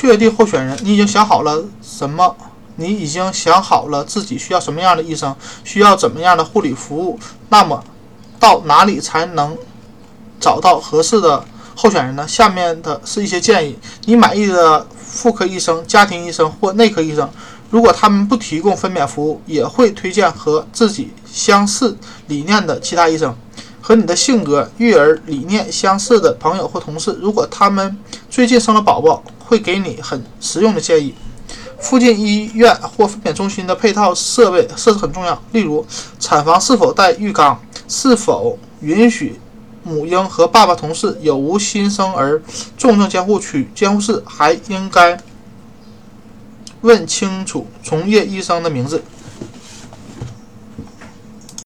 [0.00, 2.34] 确定候选人，你已经想好了什么？
[2.76, 7.18] 你已经想好了自己需要什么样的医生，需要怎么样的护理服务？
[7.50, 7.84] 那么，
[8.38, 9.54] 到哪里才能
[10.40, 11.44] 找到合适的
[11.74, 12.26] 候选人呢？
[12.26, 17.28] 下面的是一些建议：你满意的妇科医生、家庭医生或内科医生，
[17.68, 21.94] 如果他们不提供分娩服务，也会推荐和自己相似
[22.28, 23.36] 理念的其他医生。
[23.82, 27.98] 和你的性格、育儿理念相似的朋友或同事，如果他们
[28.30, 31.12] 最近生了宝宝，会给你很实用的建议。
[31.80, 35.84] 附近医院或分娩中心的配套设备设置很重要，例如
[36.20, 39.40] 产房是否带浴缸，是否允许
[39.82, 42.40] 母婴和爸爸同室有无新生儿
[42.78, 45.18] 重症监护区监护室，还应该
[46.82, 49.02] 问清楚从业医生的名字。